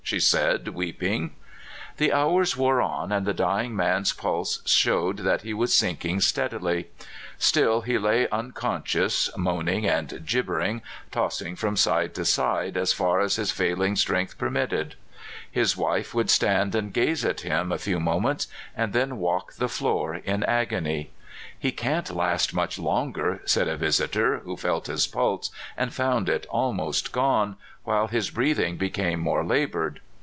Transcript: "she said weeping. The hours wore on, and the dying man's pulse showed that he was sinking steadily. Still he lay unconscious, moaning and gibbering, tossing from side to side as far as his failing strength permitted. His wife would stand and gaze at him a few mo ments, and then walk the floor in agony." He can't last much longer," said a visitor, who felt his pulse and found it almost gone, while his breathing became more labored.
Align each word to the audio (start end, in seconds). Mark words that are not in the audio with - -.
"she 0.11 0.19
said 0.19 0.67
weeping. 0.67 1.33
The 1.95 2.11
hours 2.11 2.57
wore 2.57 2.81
on, 2.81 3.13
and 3.13 3.25
the 3.25 3.33
dying 3.33 3.73
man's 3.73 4.11
pulse 4.11 4.61
showed 4.65 5.17
that 5.19 5.43
he 5.43 5.53
was 5.53 5.73
sinking 5.73 6.19
steadily. 6.19 6.89
Still 7.37 7.81
he 7.83 7.97
lay 7.97 8.27
unconscious, 8.27 9.29
moaning 9.37 9.87
and 9.87 10.25
gibbering, 10.25 10.81
tossing 11.11 11.55
from 11.55 11.77
side 11.77 12.13
to 12.15 12.25
side 12.25 12.75
as 12.75 12.91
far 12.91 13.21
as 13.21 13.37
his 13.37 13.51
failing 13.53 13.95
strength 13.95 14.37
permitted. 14.37 14.95
His 15.49 15.77
wife 15.77 16.13
would 16.13 16.29
stand 16.29 16.75
and 16.75 16.91
gaze 16.91 17.23
at 17.23 17.41
him 17.41 17.71
a 17.71 17.77
few 17.77 17.97
mo 17.99 18.19
ments, 18.19 18.49
and 18.75 18.91
then 18.91 19.15
walk 19.15 19.53
the 19.53 19.69
floor 19.69 20.15
in 20.15 20.43
agony." 20.43 21.11
He 21.57 21.71
can't 21.71 22.11
last 22.13 22.53
much 22.53 22.77
longer," 22.77 23.41
said 23.45 23.67
a 23.69 23.77
visitor, 23.77 24.39
who 24.39 24.57
felt 24.57 24.87
his 24.87 25.07
pulse 25.07 25.51
and 25.77 25.93
found 25.93 26.27
it 26.27 26.45
almost 26.49 27.11
gone, 27.11 27.55
while 27.83 28.07
his 28.07 28.29
breathing 28.29 28.77
became 28.77 29.19
more 29.19 29.43
labored. 29.43 29.99